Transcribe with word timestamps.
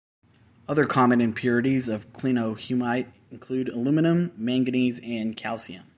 Other 0.67 0.87
common 0.87 1.21
impurities 1.21 1.87
of 1.87 2.11
clinohumite 2.11 3.11
include 3.29 3.69
aluminium, 3.69 4.31
manganese, 4.35 4.99
and 5.03 5.37
calcium. 5.37 5.83